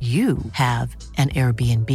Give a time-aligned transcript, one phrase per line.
[0.00, 1.90] you have an Airbnb.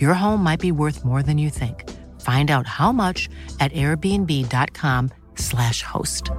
[0.00, 1.84] Your home might be worth more than you think.
[2.20, 3.28] Find out how much
[3.60, 6.30] at airbnb.com/slash host.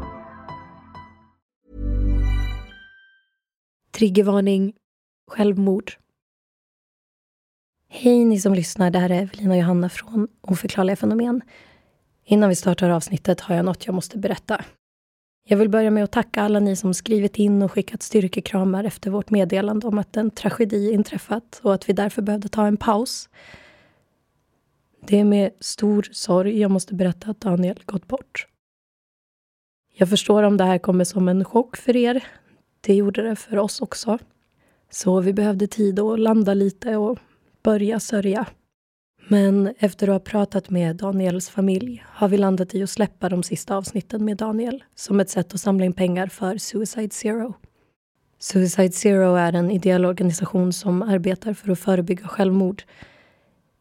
[3.92, 4.74] Triggervarning,
[5.28, 5.94] självmord.
[7.92, 11.42] Hej ni som lyssnar, det här är Evelina och Johanna från Oförklarliga fenomen.
[12.26, 14.64] Innan vi startar avsnittet har jag något jag måste berätta.
[15.44, 19.12] Jag vill börja med att tacka alla ni som skrivit in och skickat styrkekramar efter
[19.12, 23.30] vårt meddelande om att en tragedi inträffat och att vi därför behövde ta en paus.
[25.08, 28.48] Det är med stor sorg jag måste berätta att Daniel gått bort.
[29.94, 32.24] Jag förstår om det här kommer som en chock för er.
[32.82, 34.18] Det gjorde det för oss också.
[34.90, 37.20] Så vi behövde tid att landa lite och
[37.64, 38.46] börja sörja.
[39.32, 43.44] Men efter att ha pratat med Daniels familj har vi landat i att släppa de
[43.44, 47.54] sista avsnitten med Daniel som ett sätt att samla in pengar för Suicide Zero.
[48.40, 52.84] Suicide Zero är en ideell organisation som arbetar för att förebygga självmord.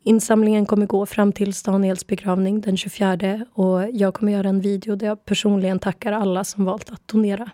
[0.03, 4.97] Insamlingen kommer gå fram till Daniels begravning den 24 och jag kommer göra en video
[4.97, 7.51] där jag personligen tackar alla som valt att donera.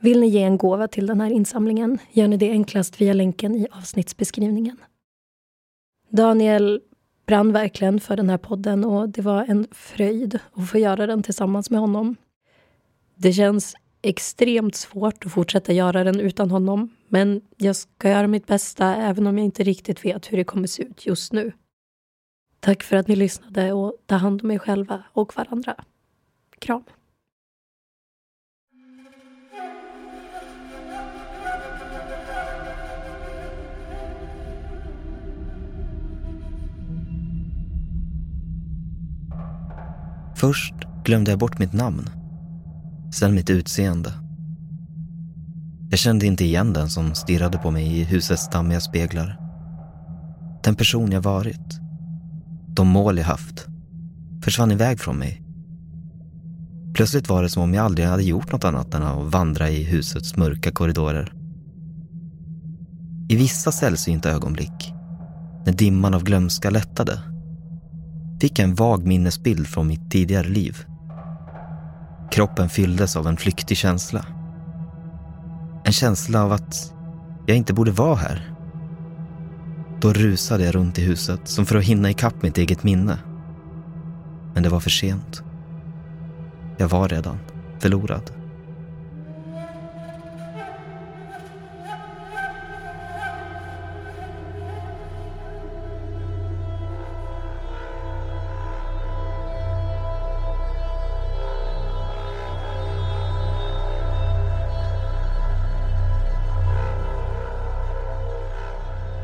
[0.00, 3.54] Vill ni ge en gåva till den här insamlingen gör ni det enklast via länken
[3.54, 4.76] i avsnittsbeskrivningen.
[6.10, 6.80] Daniel
[7.28, 11.22] brann verkligen för den här podden och det var en fröjd att få göra den
[11.22, 12.16] tillsammans med honom.
[13.14, 18.46] Det känns extremt svårt att fortsätta göra den utan honom men jag ska göra mitt
[18.46, 21.52] bästa även om jag inte riktigt vet hur det kommer se ut just nu.
[22.60, 25.74] Tack för att ni lyssnade och ta hand om er själva och varandra.
[26.58, 26.84] Kram.
[40.40, 42.10] Först glömde jag bort mitt namn.
[43.14, 44.12] Sen mitt utseende.
[45.90, 49.38] Jag kände inte igen den som stirrade på mig i husets dammiga speglar.
[50.64, 51.80] Den person jag varit.
[52.68, 53.66] De mål jag haft.
[54.42, 55.42] Försvann iväg från mig.
[56.94, 59.84] Plötsligt var det som om jag aldrig hade gjort något annat än att vandra i
[59.84, 61.32] husets mörka korridorer.
[63.28, 64.92] I vissa sällsynta ögonblick,
[65.66, 67.22] när dimman av glömska lättade,
[68.40, 70.84] fick jag en vag minnesbild från mitt tidigare liv.
[72.30, 74.24] Kroppen fylldes av en flyktig känsla.
[75.84, 76.92] En känsla av att
[77.46, 78.54] jag inte borde vara här.
[80.00, 83.18] Då rusade jag runt i huset som för att hinna ikapp mitt eget minne.
[84.54, 85.42] Men det var för sent.
[86.76, 87.38] Jag var redan
[87.78, 88.37] förlorad.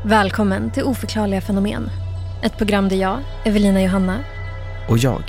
[0.05, 1.89] Välkommen till Oförklarliga fenomen.
[2.43, 4.17] Ett program där jag, Evelina Johanna,
[4.89, 5.23] Och jag,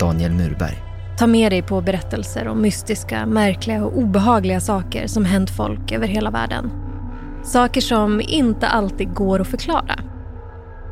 [0.00, 0.76] Daniel Murberg.
[1.18, 6.06] tar med dig på berättelser om mystiska, märkliga och obehagliga saker som hänt folk över
[6.06, 6.70] hela världen.
[7.44, 9.98] Saker som inte alltid går att förklara.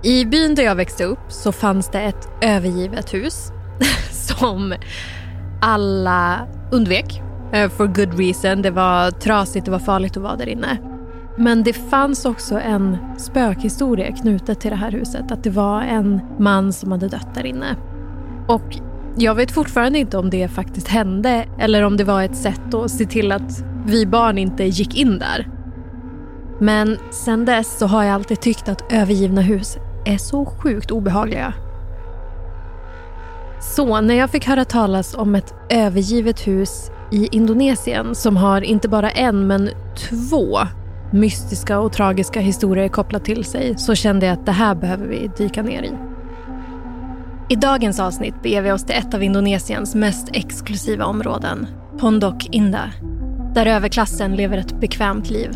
[0.02, 3.52] I byn där jag växte upp så fanns det ett övergivet hus
[4.10, 4.74] som
[5.60, 7.22] alla undvek.
[7.52, 8.62] eh, For good reason.
[8.62, 10.78] Det var trasigt, det var farligt att vara där inne.
[11.38, 15.32] Men det fanns också en spökhistoria knutet till det här huset.
[15.32, 17.76] Att det var en man som hade dött där inne.
[18.48, 18.76] Och
[19.16, 22.90] jag vet fortfarande inte om det faktiskt hände eller om det var ett sätt att
[22.90, 25.48] se till att vi barn inte gick in där.
[26.60, 31.54] Men sen dess så har jag alltid tyckt att övergivna hus är så sjukt obehagliga.
[33.60, 38.88] Så när jag fick höra talas om ett övergivet hus i Indonesien som har inte
[38.88, 40.58] bara en men två
[41.12, 45.30] mystiska och tragiska historier kopplat till sig så kände jag att det här behöver vi
[45.36, 45.92] dyka ner i.
[47.50, 51.66] I dagens avsnitt beger vi oss till ett av Indonesiens mest exklusiva områden,
[51.98, 52.90] Pondok Indah,
[53.54, 55.50] där överklassen lever ett bekvämt liv.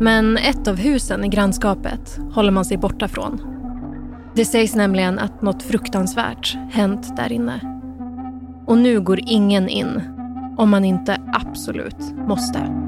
[0.00, 3.40] Men ett av husen i grannskapet håller man sig borta från.
[4.34, 7.60] Det sägs nämligen att något fruktansvärt hänt där inne.
[8.66, 10.02] Och nu går ingen in
[10.58, 12.87] om man inte absolut måste.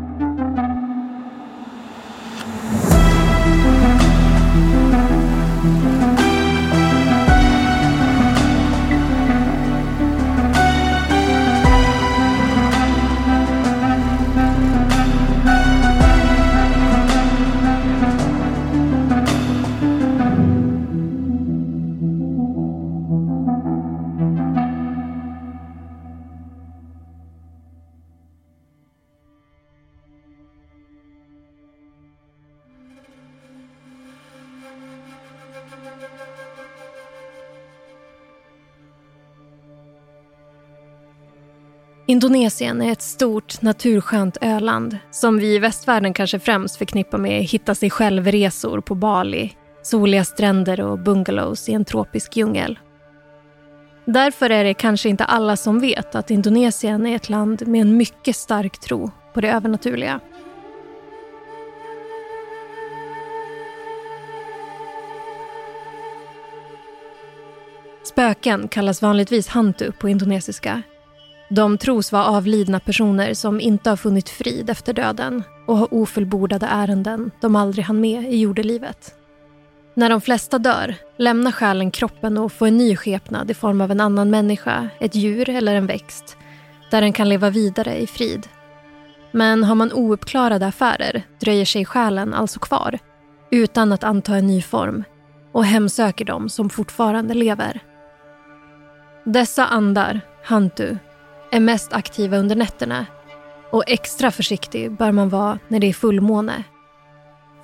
[42.10, 47.74] Indonesien är ett stort naturskönt öland som vi i västvärlden kanske främst förknippar med hitta
[47.74, 49.52] sig själv-resor på Bali,
[49.82, 52.78] soliga stränder och bungalows i en tropisk djungel.
[54.04, 57.96] Därför är det kanske inte alla som vet att Indonesien är ett land med en
[57.96, 60.20] mycket stark tro på det övernaturliga.
[68.02, 70.82] Spöken kallas vanligtvis hantu på indonesiska
[71.50, 76.66] de tros vara avlidna personer som inte har funnit frid efter döden och har ofullbordade
[76.66, 79.14] ärenden de aldrig hann med i jordelivet.
[79.94, 83.90] När de flesta dör lämnar själen kroppen och får en ny skepnad i form av
[83.90, 86.36] en annan människa, ett djur eller en växt
[86.90, 88.46] där den kan leva vidare i frid.
[89.32, 92.98] Men har man ouppklarade affärer dröjer sig själen alltså kvar
[93.50, 95.04] utan att anta en ny form
[95.52, 97.80] och hemsöker dem som fortfarande lever.
[99.24, 100.96] Dessa andar, hantu,
[101.52, 103.06] är mest aktiva under nätterna
[103.70, 106.64] och extra försiktig bör man vara när det är fullmåne.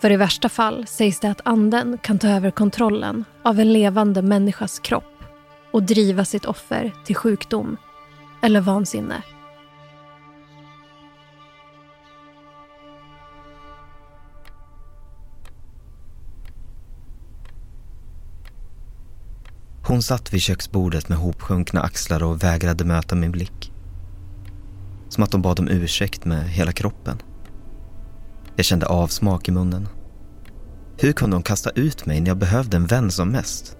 [0.00, 4.22] För i värsta fall sägs det att anden kan ta över kontrollen av en levande
[4.22, 5.24] människas kropp
[5.70, 7.76] och driva sitt offer till sjukdom
[8.42, 9.22] eller vansinne.
[19.86, 23.72] Hon satt vid köksbordet med hopsjunkna axlar och vägrade möta min blick.
[25.16, 27.22] Som att de bad om ursäkt med hela kroppen.
[28.56, 29.88] Jag kände avsmak i munnen.
[30.98, 33.76] Hur kunde hon kasta ut mig när jag behövde en vän som mest?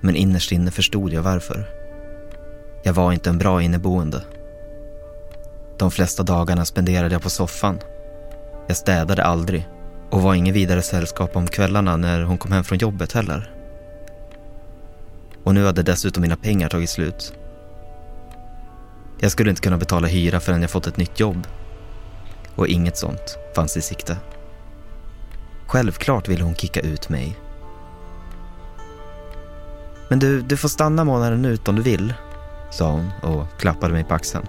[0.00, 1.66] Men innerst inne förstod jag varför.
[2.84, 4.24] Jag var inte en bra inneboende.
[5.78, 7.78] De flesta dagarna spenderade jag på soffan.
[8.68, 9.68] Jag städade aldrig
[10.10, 13.54] och var ingen vidare sällskap om kvällarna när hon kom hem från jobbet heller.
[15.44, 17.34] Och nu hade dessutom mina pengar tagit slut.
[19.22, 21.46] Jag skulle inte kunna betala hyra förrän jag fått ett nytt jobb.
[22.54, 24.16] Och inget sånt fanns i sikte.
[25.66, 27.38] Självklart ville hon kicka ut mig.
[30.08, 32.14] Men du, du får stanna månaden ut om du vill,
[32.70, 34.46] sa hon och klappade mig på axeln.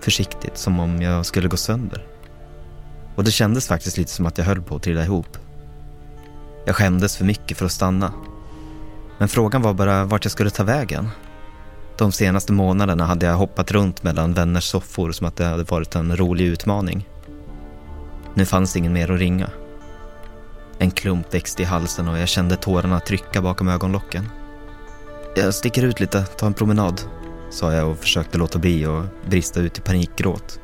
[0.00, 2.06] Försiktigt, som om jag skulle gå sönder.
[3.14, 5.38] Och det kändes faktiskt lite som att jag höll på att trilla ihop.
[6.64, 8.12] Jag skämdes för mycket för att stanna.
[9.18, 11.08] Men frågan var bara vart jag skulle ta vägen.
[11.96, 15.94] De senaste månaderna hade jag hoppat runt mellan vänners soffor som att det hade varit
[15.94, 17.08] en rolig utmaning.
[18.34, 19.50] Nu fanns ingen mer att ringa.
[20.78, 24.28] En klump växte i halsen och jag kände tårarna trycka bakom ögonlocken.
[25.36, 27.00] Jag sticker ut lite, tar en promenad,
[27.50, 30.60] sa jag och försökte låta bli och brista ut i panikgråt.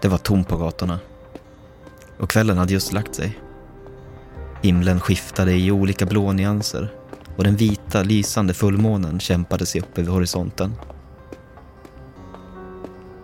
[0.00, 0.98] Det var tomt på gatorna
[2.22, 3.38] och kvällen hade just lagt sig.
[4.62, 6.92] Himlen skiftade i olika blå nyanser
[7.36, 10.74] och den vita, lysande fullmånen kämpade sig upp över horisonten.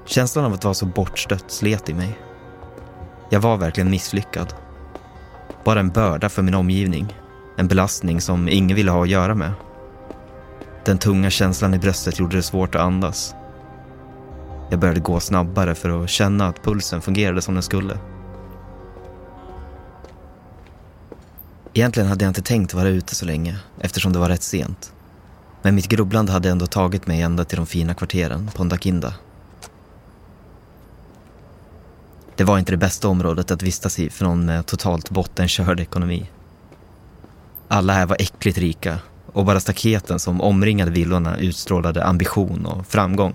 [0.07, 2.19] Känslan av att vara så bortstött slet i mig.
[3.31, 4.55] Jag var verkligen misslyckad.
[5.65, 7.17] Bara en börda för min omgivning.
[7.57, 9.53] En belastning som ingen ville ha att göra med.
[10.85, 13.35] Den tunga känslan i bröstet gjorde det svårt att andas.
[14.71, 17.99] Jag började gå snabbare för att känna att pulsen fungerade som den skulle.
[21.79, 24.93] Egentligen hade jag inte tänkt vara ute så länge eftersom det var rätt sent.
[25.63, 29.15] Men mitt grubblande hade ändå tagit mig ända till de fina kvarteren på Ndakinda.
[32.37, 36.31] Det var inte det bästa området att vistas i för någon med totalt bottenkörd ekonomi.
[37.69, 38.99] Alla här var äckligt rika
[39.33, 43.35] och bara staketen som omringade villorna utstrålade ambition och framgång.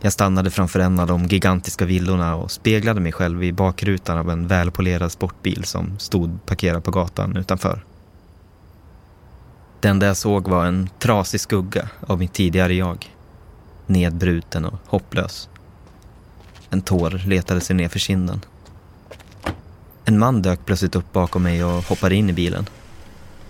[0.00, 4.30] Jag stannade framför en av de gigantiska villorna och speglade mig själv i bakrutan av
[4.30, 7.84] en välpolerad sportbil som stod parkerad på gatan utanför.
[9.80, 13.14] Det enda jag såg var en trasig skugga av mitt tidigare jag.
[13.86, 15.48] Nedbruten och hopplös.
[16.70, 18.40] En tår letade sig ner för kinden.
[20.04, 22.68] En man dök plötsligt upp bakom mig och hoppade in i bilen.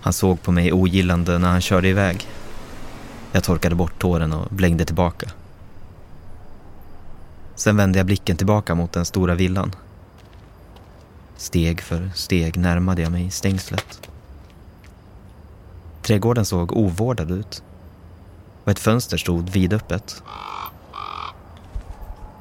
[0.01, 2.27] Han såg på mig ogillande när han körde iväg.
[3.31, 5.29] Jag torkade bort tåren och blängde tillbaka.
[7.59, 9.75] Sen vände jag blicken tillbaka mot den stora villan.
[11.37, 14.09] Steg för steg närmade jag mig stängslet.
[16.01, 17.63] Trädgården såg ovårdad ut
[18.63, 20.23] och ett fönster stod vidöppet.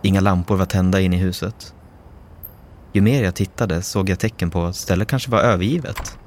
[0.02, 1.74] Inga lampor var tända in i huset.
[2.92, 6.18] Ju mer jag tittade såg jag tecken på att stället kanske var övergivet.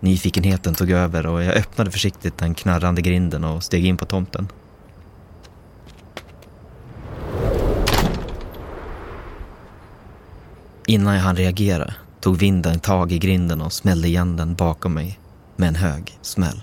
[0.00, 4.48] Nyfikenheten tog över och jag öppnade försiktigt den knarrande grinden och steg in på tomten.
[10.88, 15.18] Innan jag hann reagera tog vinden tag i grinden och smällde igen den bakom mig
[15.56, 16.62] med en hög smäll.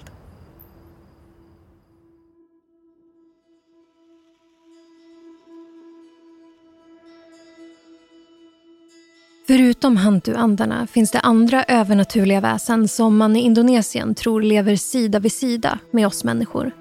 [9.47, 15.31] Förutom hantuandarna finns det andra övernaturliga väsen som man i Indonesien tror lever sida vid
[15.31, 16.71] sida med oss människor.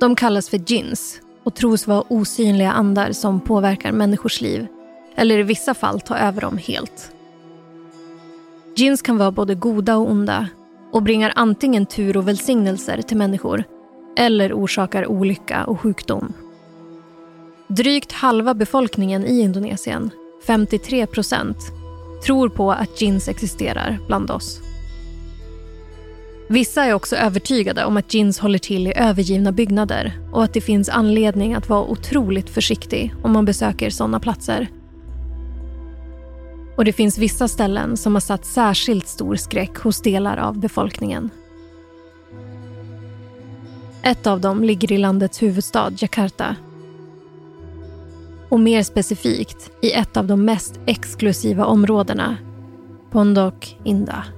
[0.00, 4.66] De kallas för djinns och tros vara osynliga andar som påverkar människors liv
[5.18, 7.12] eller i vissa fall ta över dem helt.
[8.76, 10.48] Djinns kan vara både goda och onda
[10.92, 13.64] och bringar antingen tur och välsignelser till människor
[14.16, 16.32] eller orsakar olycka och sjukdom.
[17.68, 20.10] Drygt halva befolkningen i Indonesien,
[20.46, 21.58] 53 procent,
[22.26, 24.60] tror på att djinns existerar bland oss.
[26.48, 30.60] Vissa är också övertygade om att djinns håller till i övergivna byggnader och att det
[30.60, 34.68] finns anledning att vara otroligt försiktig om man besöker sådana platser.
[36.78, 41.30] Och det finns vissa ställen som har satt särskilt stor skräck hos delar av befolkningen.
[44.02, 46.56] Ett av dem ligger i landets huvudstad Jakarta.
[48.48, 52.36] Och mer specifikt i ett av de mest exklusiva områdena,
[53.10, 54.37] Pondok Indah.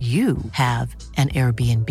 [0.00, 1.90] you have an Airbnb.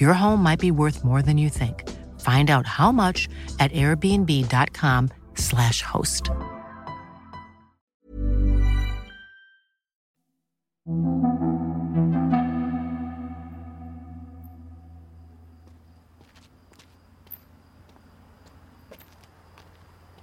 [0.00, 1.88] Your home might be worth more than you think.
[2.20, 3.28] Find out how much
[3.60, 6.30] at airbnb.com slash host.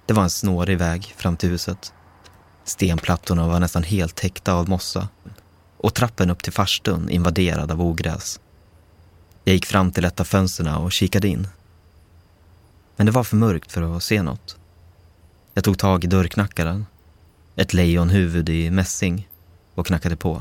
[0.06, 1.92] Det var en snårig väg fram till huset.
[2.64, 5.08] Stenplattorna var nästan helt täckta av mossa
[5.76, 8.40] och trappen upp till farstun invaderad av ogräs.
[9.44, 11.48] Jag gick fram till ett av fönstren och kikade in.
[12.96, 14.56] Men det var för mörkt för att se något.
[15.54, 16.86] Jag tog tag i dörrknackaren,
[17.56, 19.28] ett lejonhuvud i mässing
[19.74, 20.40] och knackade på.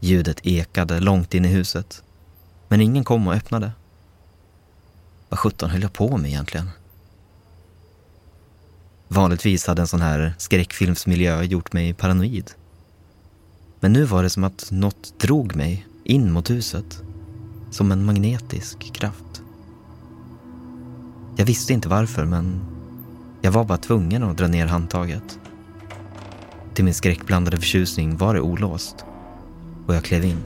[0.00, 2.02] Ljudet ekade långt in i huset.
[2.68, 3.72] Men ingen kom och öppnade.
[5.28, 6.70] Vad sjutton höll jag på med egentligen?
[9.08, 12.50] Vanligtvis hade en sån här skräckfilmsmiljö gjort mig paranoid.
[13.80, 17.02] Men nu var det som att något drog mig in mot huset.
[17.70, 19.42] Som en magnetisk kraft.
[21.36, 22.60] Jag visste inte varför, men
[23.42, 25.38] jag var bara tvungen att dra ner handtaget.
[26.74, 29.04] Till min skräckblandade förtjusning var det olåst
[29.86, 30.42] och jag klev in.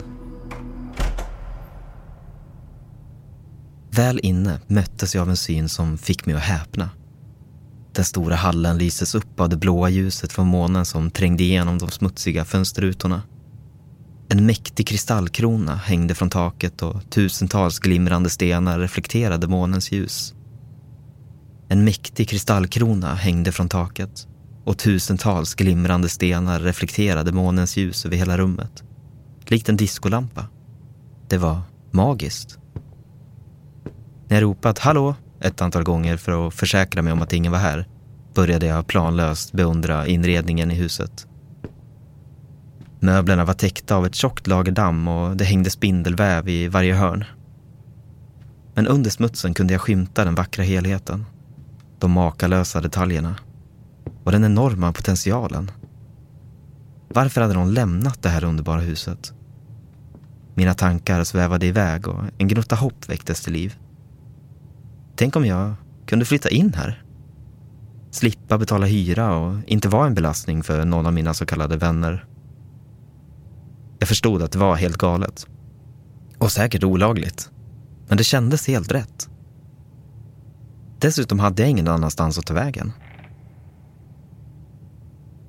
[3.91, 6.89] Väl inne möttes jag av en syn som fick mig att häpna.
[7.95, 11.91] Den stora hallen lyses upp av det blåa ljuset från månen som trängde igenom de
[11.91, 13.21] smutsiga fönsterrutorna.
[14.29, 20.33] En mäktig kristallkrona hängde från taket och tusentals glimrande stenar reflekterade månens ljus.
[21.67, 24.27] En mäktig kristallkrona hängde från taket
[24.63, 28.83] och tusentals glimrande stenar reflekterade månens ljus över hela rummet.
[29.45, 30.47] Likt en diskolampa.
[31.27, 32.57] Det var magiskt.
[34.27, 37.59] När jag ropat hallå ett antal gånger för att försäkra mig om att ingen var
[37.59, 37.87] här
[38.33, 41.27] började jag planlöst beundra inredningen i huset.
[42.99, 47.25] Möblerna var täckta av ett tjockt lager damm och det hängde spindelväv i varje hörn.
[48.73, 51.25] Men under smutsen kunde jag skymta den vackra helheten.
[51.99, 53.35] De makalösa detaljerna.
[54.23, 55.71] Och den enorma potentialen.
[57.07, 59.33] Varför hade de lämnat det här underbara huset?
[60.55, 63.75] Mina tankar svävade iväg och en gnutta hopp väcktes till liv.
[65.15, 65.73] Tänk om jag
[66.05, 67.03] kunde flytta in här?
[68.11, 72.25] Slippa betala hyra och inte vara en belastning för någon av mina så kallade vänner.
[73.99, 75.47] Jag förstod att det var helt galet.
[76.37, 77.51] Och säkert olagligt.
[78.07, 79.29] Men det kändes helt rätt.
[80.99, 82.91] Dessutom hade jag ingen annanstans att ta vägen.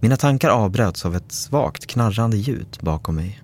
[0.00, 3.42] Mina tankar avbröts av ett svagt knarrande ljud bakom mig.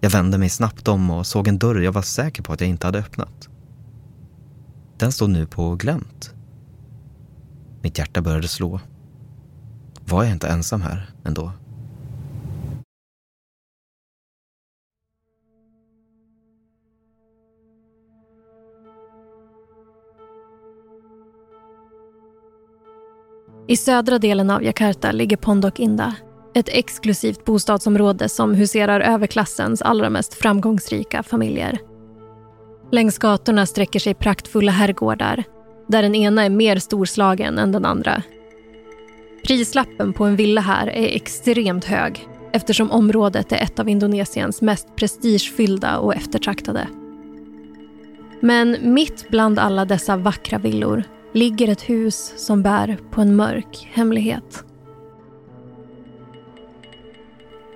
[0.00, 2.70] Jag vände mig snabbt om och såg en dörr jag var säker på att jag
[2.70, 3.48] inte hade öppnat.
[5.02, 6.34] Den stod nu på glänt.
[7.82, 8.80] Mitt hjärta började slå.
[10.04, 11.52] Var jag inte ensam här ändå?
[23.68, 26.14] I södra delen av Jakarta ligger Pondok Indah.
[26.54, 31.91] Ett exklusivt bostadsområde som huserar överklassens allra mest framgångsrika familjer.
[32.92, 35.44] Längs gatorna sträcker sig praktfulla herrgårdar
[35.88, 38.22] där den ena är mer storslagen än den andra.
[39.44, 44.96] Prislappen på en villa här är extremt hög eftersom området är ett av Indonesiens mest
[44.96, 46.88] prestigefyllda och eftertraktade.
[48.40, 53.88] Men mitt bland alla dessa vackra villor ligger ett hus som bär på en mörk
[53.92, 54.64] hemlighet.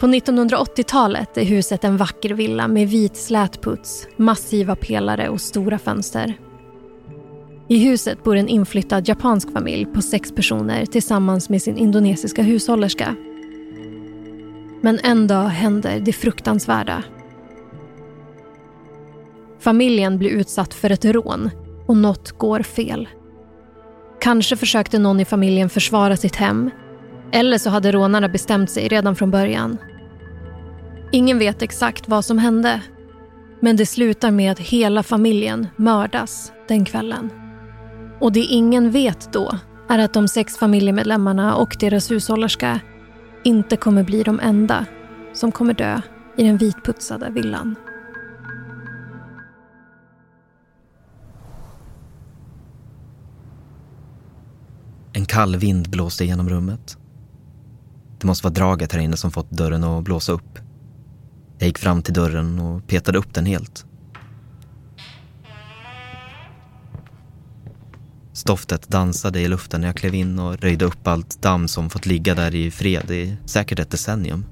[0.00, 6.38] På 1980-talet är huset en vacker villa med vit slätputs, massiva pelare och stora fönster.
[7.68, 13.16] I huset bor en inflyttad japansk familj på sex personer tillsammans med sin indonesiska hushållerska.
[14.80, 17.02] Men en dag händer det fruktansvärda.
[19.58, 21.50] Familjen blir utsatt för ett rån
[21.86, 23.08] och något går fel.
[24.20, 26.70] Kanske försökte någon i familjen försvara sitt hem
[27.36, 29.78] eller så hade rånarna bestämt sig redan från början.
[31.12, 32.82] Ingen vet exakt vad som hände
[33.60, 37.30] men det slutar med att hela familjen mördas den kvällen.
[38.20, 42.80] Och det ingen vet då är att de sex familjemedlemmarna och deras hushållerska
[43.44, 44.86] inte kommer bli de enda
[45.32, 46.00] som kommer dö
[46.36, 47.76] i den vitputsade villan.
[55.12, 56.98] En kall vind blåste genom rummet.
[58.18, 60.58] Det måste vara draget här inne som fått dörren att blåsa upp.
[61.58, 63.86] Jag gick fram till dörren och petade upp den helt.
[68.32, 72.06] Stoftet dansade i luften när jag klev in och röjde upp allt damm som fått
[72.06, 74.44] ligga där i fred i säkert ett decennium.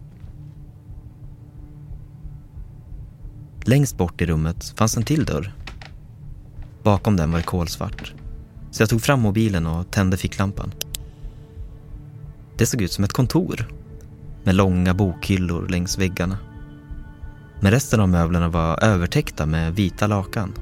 [3.64, 5.54] Längst bort i rummet fanns en till dörr.
[6.82, 8.14] Bakom den var det kolsvart.
[8.70, 10.72] Så jag tog fram mobilen och tände ficklampan.
[12.58, 13.68] Det såg ut som ett kontor
[14.44, 16.38] med långa bokhyllor längs väggarna.
[17.60, 20.52] Men resten av möblerna var övertäckta med vita lakan.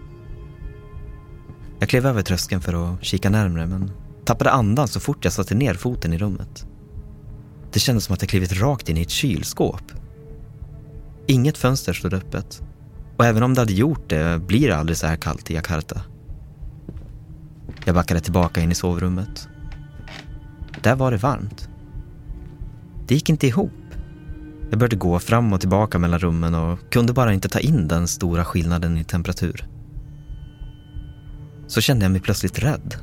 [1.78, 3.90] Jag klev över tröskeln för att kika närmre men
[4.24, 6.66] tappade andan så fort jag satte ner foten i rummet.
[7.72, 9.82] Det kändes som att jag klivit rakt in i ett kylskåp.
[11.26, 12.62] Inget fönster stod öppet.
[13.16, 16.02] Och även om det hade gjort det blir det aldrig så här kallt i Jakarta.
[17.84, 19.48] Jag backade tillbaka in i sovrummet.
[20.82, 21.68] Där var det varmt.
[23.12, 23.72] Det gick inte ihop.
[24.70, 28.08] Jag började gå fram och tillbaka mellan rummen och kunde bara inte ta in den
[28.08, 29.64] stora skillnaden i temperatur.
[31.66, 32.94] Så kände jag mig plötsligt rädd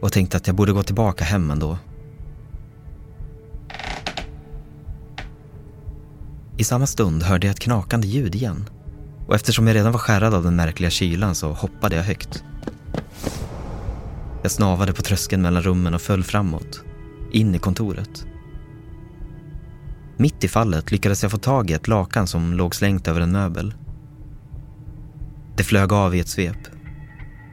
[0.00, 1.78] och tänkte att jag borde gå tillbaka hem ändå.
[6.56, 8.68] I samma stund hörde jag ett knakande ljud igen
[9.26, 12.44] och eftersom jag redan var skärrad av den märkliga kylan så hoppade jag högt.
[14.42, 16.84] Jag snavade på tröskeln mellan rummen och föll framåt,
[17.32, 18.26] in i kontoret.
[20.16, 23.32] Mitt i fallet lyckades jag få tag i ett lakan som låg slängt över en
[23.32, 23.74] möbel.
[25.56, 26.56] Det flög av i ett svep.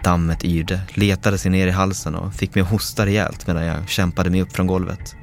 [0.03, 3.89] Dammet yrde, letade sig ner i halsen och fick mig att hosta rejält medan jag
[3.89, 5.15] kämpade mig upp från golvet.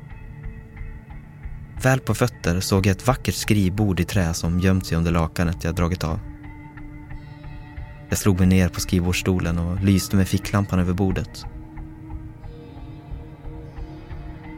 [1.82, 5.64] Väl på fötter såg jag ett vackert skrivbord i trä som gömt sig under lakanet
[5.64, 6.20] jag dragit av.
[8.08, 11.44] Jag slog mig ner på skrivbordsstolen och lyste med ficklampan över bordet.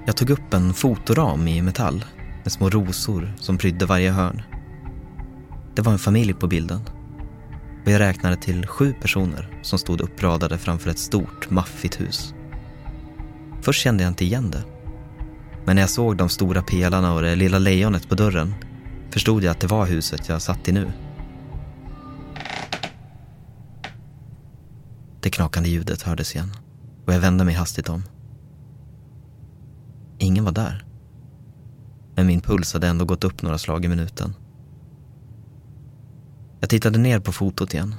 [0.07, 2.05] Jag tog upp en fotoram i metall
[2.43, 4.43] med små rosor som prydde varje hörn.
[5.75, 6.81] Det var en familj på bilden.
[7.85, 12.35] Och jag räknade till sju personer som stod uppradade framför ett stort, maffigt hus.
[13.63, 14.65] Först kände jag inte igen det.
[15.65, 18.55] Men när jag såg de stora pelarna och det lilla lejonet på dörren
[19.11, 20.93] förstod jag att det var huset jag satt i nu.
[25.21, 26.51] Det knakande ljudet hördes igen
[27.07, 28.03] och jag vände mig hastigt om.
[30.19, 30.90] Ingen var där.
[32.21, 34.35] Men min puls hade ändå gått upp några slag i minuten.
[36.61, 37.95] Jag tittade ner på fotot igen.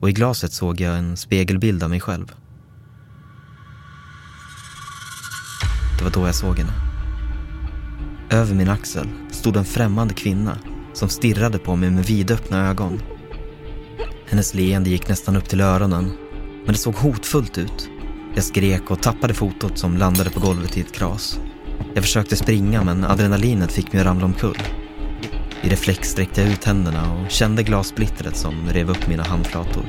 [0.00, 2.32] Och i glaset såg jag en spegelbild av mig själv.
[5.98, 6.72] Det var då jag såg henne.
[8.30, 10.58] Över min axel stod en främmande kvinna
[10.92, 13.00] som stirrade på mig med vidöppna ögon.
[14.26, 16.12] Hennes leende gick nästan upp till öronen,
[16.64, 17.88] men det såg hotfullt ut.
[18.34, 21.40] Jag skrek och tappade fotot som landade på golvet i ett kras.
[21.94, 24.58] Jag försökte springa men adrenalinet fick mig att ramla omkull.
[25.62, 29.84] I reflex sträckte jag ut händerna och kände glassplittret som rev upp mina handflator.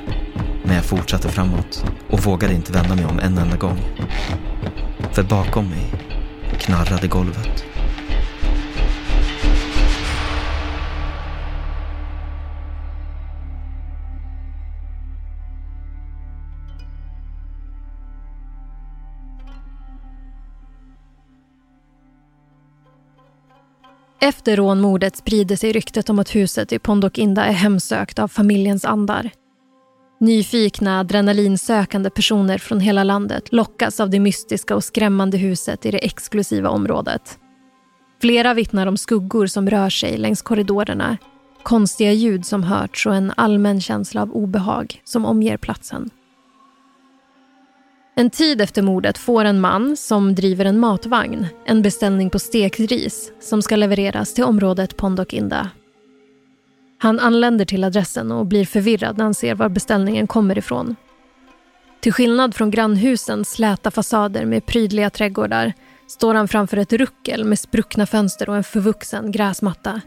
[0.64, 3.78] Men jag fortsatte framåt och vågade inte vända mig om en enda gång.
[5.12, 5.94] För bakom mig
[6.60, 7.73] knarrade golvet.
[24.24, 29.30] Efter rånmordet sprider sig ryktet om att huset i Pondokinda är hemsökt av familjens andar.
[30.20, 36.06] Nyfikna, adrenalinsökande personer från hela landet lockas av det mystiska och skrämmande huset i det
[36.06, 37.40] exklusiva området.
[38.22, 41.18] Flera vittnar om skuggor som rör sig längs korridorerna,
[41.64, 46.10] konstiga ljud som hörts och en allmän känsla av obehag som omger platsen.
[48.16, 52.80] En tid efter mordet får en man som driver en matvagn en beställning på stekt
[52.80, 55.70] ris som ska levereras till området Pondokinda.
[56.98, 60.96] Han anländer till adressen och blir förvirrad när han ser var beställningen kommer ifrån.
[62.00, 65.74] Till skillnad från grannhusens släta fasader med prydliga trädgårdar
[66.08, 70.02] står han framför ett ruckel med spruckna fönster och en förvuxen gräsmatta.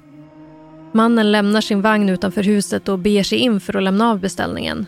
[0.92, 4.86] Mannen lämnar sin vagn utanför huset och beger sig in för att lämna av beställningen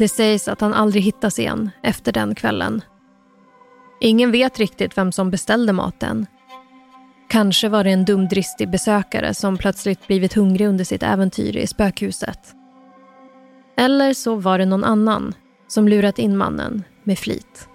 [0.00, 2.82] det sägs att han aldrig hittas igen efter den kvällen.
[4.00, 6.26] Ingen vet riktigt vem som beställde maten.
[7.28, 12.54] Kanske var det en dumdristig besökare som plötsligt blivit hungrig under sitt äventyr i spökhuset.
[13.76, 15.34] Eller så var det någon annan
[15.68, 17.68] som lurat in mannen med flit.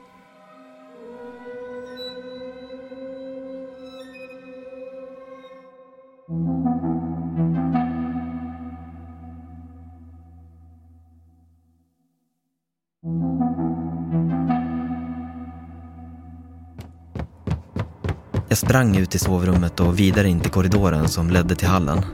[18.55, 22.05] Jag sprang ut i sovrummet och vidare in till korridoren som ledde till hallen.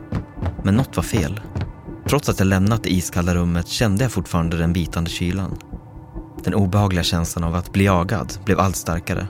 [0.63, 1.41] Men något var fel.
[2.07, 5.57] Trots att jag lämnat det iskalla rummet kände jag fortfarande den bitande kylan.
[6.43, 9.27] Den obehagliga känslan av att bli jagad blev allt starkare.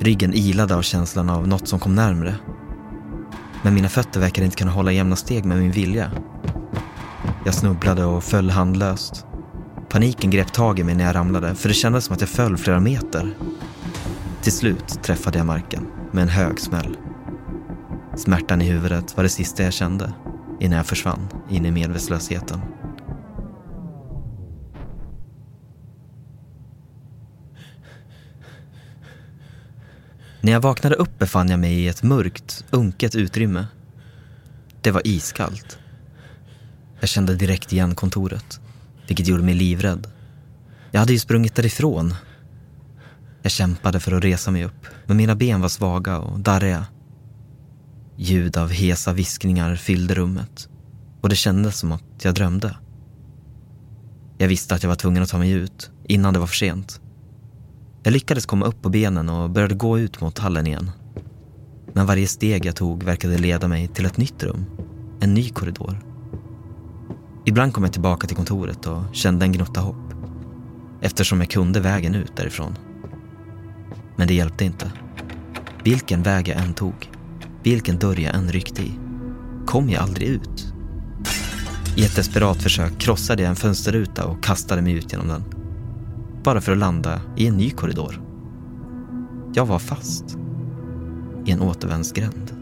[0.00, 2.34] Ryggen ilade av känslan av något som kom närmre.
[3.62, 6.10] Men mina fötter verkade inte kunna hålla jämna steg med min vilja.
[7.44, 9.26] Jag snubblade och föll handlöst.
[9.88, 12.56] Paniken grep tag i mig när jag ramlade för det kändes som att jag föll
[12.56, 13.36] flera meter.
[14.42, 16.96] Till slut träffade jag marken med en hög smäll.
[18.16, 20.12] Smärtan i huvudet var det sista jag kände
[20.60, 22.60] innan jag försvann in i medvetslösheten.
[30.40, 33.66] När jag vaknade upp befann jag mig i ett mörkt, unket utrymme.
[34.80, 35.78] Det var iskallt.
[37.00, 38.60] Jag kände direkt igen kontoret,
[39.06, 40.06] vilket gjorde mig livrädd.
[40.90, 42.14] Jag hade ju sprungit därifrån
[43.42, 46.86] jag kämpade för att resa mig upp, men mina ben var svaga och darriga.
[48.16, 50.68] Ljud av hesa viskningar fyllde rummet
[51.20, 52.76] och det kändes som att jag drömde.
[54.38, 57.00] Jag visste att jag var tvungen att ta mig ut innan det var för sent.
[58.02, 60.90] Jag lyckades komma upp på benen och började gå ut mot hallen igen.
[61.92, 64.64] Men varje steg jag tog verkade leda mig till ett nytt rum.
[65.20, 66.02] En ny korridor.
[67.44, 70.14] Ibland kom jag tillbaka till kontoret och kände en gnutta hopp.
[71.00, 72.74] Eftersom jag kunde vägen ut därifrån.
[74.16, 74.92] Men det hjälpte inte.
[75.84, 77.10] Vilken väg jag än tog,
[77.62, 78.92] vilken dörr jag än ryckte i,
[79.66, 80.72] kom jag aldrig ut.
[81.96, 85.44] I ett desperat försök krossade jag en fönsterruta och kastade mig ut genom den.
[86.44, 88.20] Bara för att landa i en ny korridor.
[89.54, 90.38] Jag var fast.
[91.44, 92.61] I en återvändsgränd.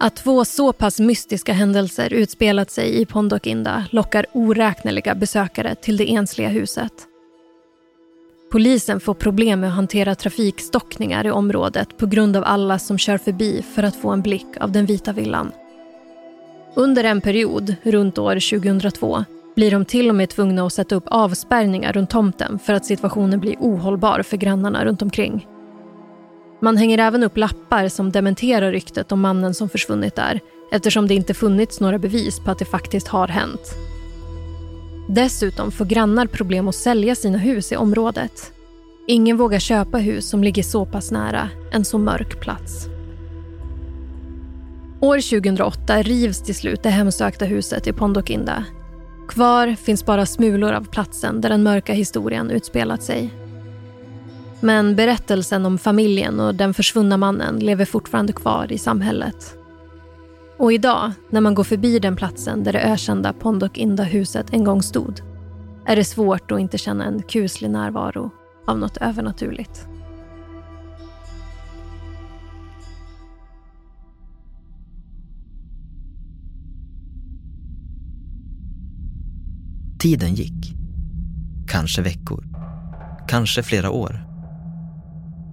[0.00, 6.14] Att två så pass mystiska händelser utspelat sig i Pondokinda lockar oräkneliga besökare till det
[6.14, 6.92] ensliga huset.
[8.52, 13.18] Polisen får problem med att hantera trafikstockningar i området på grund av alla som kör
[13.18, 15.52] förbi för att få en blick av den vita villan.
[16.74, 19.24] Under en period, runt år 2002,
[19.56, 23.40] blir de till och med tvungna att sätta upp avspärrningar runt tomten för att situationen
[23.40, 25.46] blir ohållbar för grannarna runt omkring.
[26.60, 30.40] Man hänger även upp lappar som dementerar ryktet om mannen som försvunnit där
[30.72, 33.74] eftersom det inte funnits några bevis på att det faktiskt har hänt.
[35.08, 38.52] Dessutom får grannar problem att sälja sina hus i området.
[39.06, 42.86] Ingen vågar köpa hus som ligger så pass nära en så mörk plats.
[45.00, 48.64] År 2008 rivs till slut det hemsökta huset i Pondokinda.
[49.28, 53.30] Kvar finns bara smulor av platsen där den mörka historien utspelat sig.
[54.60, 59.54] Men berättelsen om familjen och den försvunna mannen lever fortfarande kvar i samhället.
[60.58, 65.20] Och idag, när man går förbi den platsen där det ökända Pondok-Inda-huset en gång stod,
[65.86, 68.30] är det svårt att inte känna en kuslig närvaro
[68.66, 69.86] av något övernaturligt.
[79.98, 80.74] Tiden gick.
[81.68, 82.44] Kanske veckor.
[83.28, 84.37] Kanske flera år.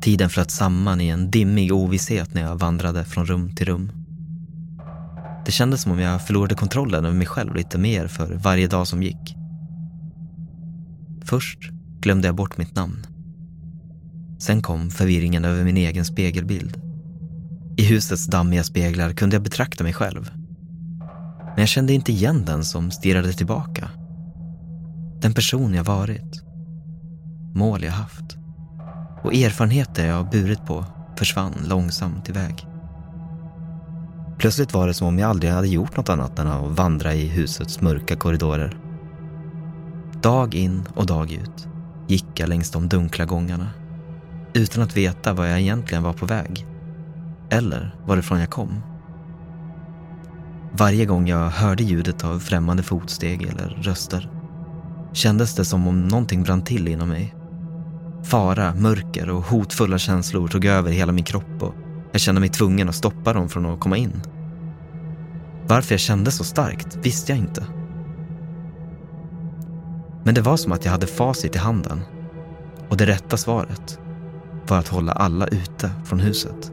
[0.05, 3.91] Tiden flöt samman i en dimmig ovisshet när jag vandrade från rum till rum.
[5.45, 8.87] Det kändes som om jag förlorade kontrollen över mig själv lite mer för varje dag
[8.87, 9.35] som gick.
[11.23, 11.59] Först
[11.99, 13.05] glömde jag bort mitt namn.
[14.39, 16.81] Sen kom förvirringen över min egen spegelbild.
[17.77, 20.31] I husets dammiga speglar kunde jag betrakta mig själv.
[21.45, 23.89] Men jag kände inte igen den som stirrade tillbaka.
[25.21, 26.43] Den person jag varit.
[27.53, 28.44] Mål jag haft.
[29.25, 30.85] Och erfarenheter jag burit på
[31.17, 32.67] försvann långsamt iväg.
[34.37, 37.27] Plötsligt var det som om jag aldrig hade gjort något annat än att vandra i
[37.27, 38.77] husets mörka korridorer.
[40.21, 41.67] Dag in och dag ut
[42.07, 43.69] gick jag längs de dunkla gångarna
[44.53, 46.67] utan att veta var jag egentligen var på väg
[47.49, 48.81] eller varifrån jag kom.
[50.71, 54.29] Varje gång jag hörde ljudet av främmande fotsteg eller röster
[55.13, 57.34] kändes det som om någonting brann till inom mig.
[58.25, 61.73] Fara, mörker och hotfulla känslor tog över hela min kropp och
[62.11, 64.21] jag kände mig tvungen att stoppa dem från att komma in.
[65.67, 67.65] Varför jag kände så starkt visste jag inte.
[70.23, 72.01] Men det var som att jag hade facit i handen
[72.89, 73.99] och det rätta svaret
[74.67, 76.71] var att hålla alla ute från huset.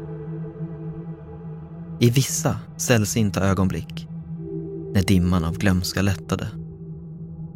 [2.00, 4.08] I vissa sällsynta ögonblick,
[4.94, 6.48] när dimman av glömska lättade,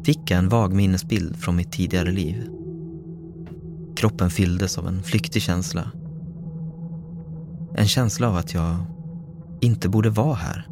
[0.03, 2.56] fick jag en vag minnesbild från mitt tidigare liv.
[3.97, 5.91] Kroppen fylldes av en flyktig känsla.
[7.75, 8.75] En känsla av att jag
[9.61, 10.67] inte borde vara här.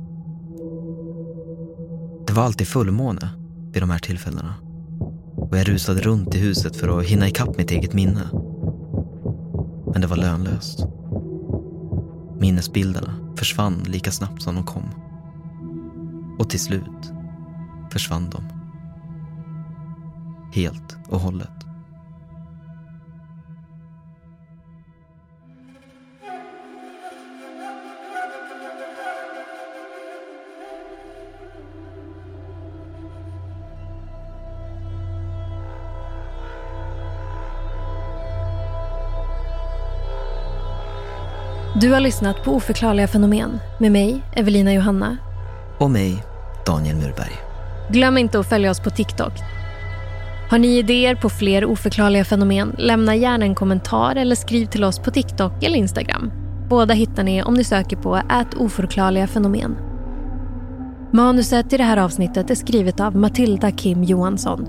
[2.28, 3.30] Det var alltid fullmåne
[3.74, 4.54] vid de här tillfällena.
[5.36, 8.30] Och jag rusade runt i huset för att hinna ikapp mitt eget minne.
[9.92, 10.86] Men det var lönlöst.
[12.40, 14.90] Minnesbilderna försvann lika snabbt som de kom.
[16.40, 17.14] Och till slut
[17.92, 18.44] försvann de.
[20.54, 21.55] Helt och hållet.
[41.82, 45.18] Du har lyssnat på Oförklarliga fenomen med mig, Evelina Johanna.
[45.80, 46.24] Och mig,
[46.66, 47.32] Daniel Murberg.
[47.90, 49.34] Glöm inte att följa oss på TikTok.
[50.50, 52.76] Har ni idéer på fler oförklarliga fenomen?
[52.78, 56.32] Lämna gärna en kommentar eller skriv till oss på TikTok eller Instagram.
[56.70, 59.78] Båda hittar ni om ni söker på ät oförklarliga fenomen.
[61.12, 64.68] Manuset i det här avsnittet är skrivet av Matilda Kim Johansson.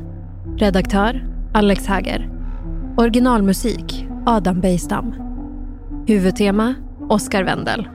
[0.57, 2.31] Redaktör Alex Hager.
[2.97, 5.15] Originalmusik Adam Bejstam.
[6.07, 6.75] Huvudtema
[7.09, 7.89] Oskar Wendel.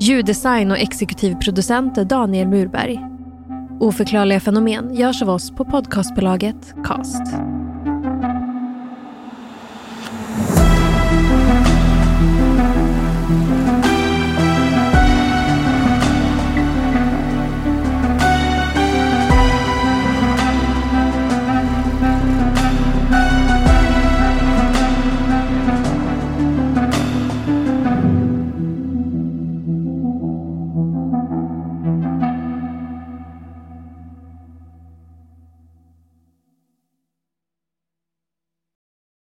[0.00, 3.00] Ljuddesign och exekutiv producent är Daniel Murberg.
[3.80, 7.22] Oförklarliga fenomen görs av oss på podcastbolaget Cast.